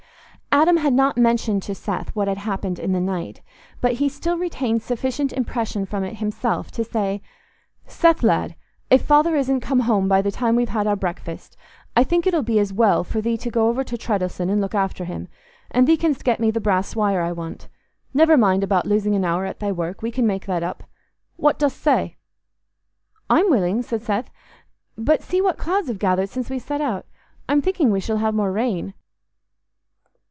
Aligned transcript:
Adam 0.53 0.75
had 0.75 0.91
not 0.93 1.15
mentioned 1.17 1.63
to 1.63 1.73
Seth 1.73 2.13
what 2.13 2.27
had 2.27 2.39
happened 2.39 2.77
in 2.77 2.91
the 2.91 2.99
night, 2.99 3.41
but 3.79 3.93
he 3.93 4.09
still 4.09 4.37
retained 4.37 4.81
sufficient 4.83 5.31
impression 5.31 5.85
from 5.85 6.03
it 6.03 6.15
himself 6.17 6.69
to 6.71 6.83
say, 6.83 7.21
"Seth, 7.87 8.21
lad, 8.21 8.53
if 8.89 9.01
Father 9.01 9.37
isn't 9.37 9.61
come 9.61 9.79
home 9.79 10.09
by 10.09 10.21
the 10.21 10.29
time 10.29 10.57
we've 10.57 10.67
had 10.67 10.87
our 10.87 10.97
breakfast, 10.97 11.55
I 11.95 12.03
think 12.03 12.27
it'll 12.27 12.41
be 12.43 12.59
as 12.59 12.73
well 12.73 13.05
for 13.05 13.21
thee 13.21 13.37
to 13.37 13.49
go 13.49 13.69
over 13.69 13.81
to 13.85 13.97
Treddles'on 13.97 14.49
and 14.49 14.59
look 14.59 14.75
after 14.75 15.05
him, 15.05 15.29
and 15.71 15.87
thee 15.87 15.95
canst 15.95 16.25
get 16.25 16.41
me 16.41 16.51
the 16.51 16.59
brass 16.59 16.97
wire 16.97 17.21
I 17.21 17.31
want. 17.31 17.69
Never 18.13 18.35
mind 18.35 18.61
about 18.61 18.85
losing 18.85 19.15
an 19.15 19.23
hour 19.23 19.45
at 19.45 19.59
thy 19.59 19.71
work; 19.71 20.01
we 20.01 20.11
can 20.11 20.27
make 20.27 20.47
that 20.47 20.63
up. 20.63 20.83
What 21.37 21.59
dost 21.59 21.79
say?" 21.79 22.17
"I'm 23.29 23.49
willing," 23.49 23.83
said 23.83 24.01
Seth. 24.01 24.29
"But 24.97 25.23
see 25.23 25.41
what 25.41 25.57
clouds 25.57 25.87
have 25.87 25.97
gathered 25.97 26.27
since 26.27 26.49
we 26.49 26.59
set 26.59 26.81
out. 26.81 27.05
I'm 27.47 27.61
thinking 27.61 27.89
we 27.89 28.01
shall 28.01 28.17
have 28.17 28.35
more 28.35 28.51
rain. 28.51 28.95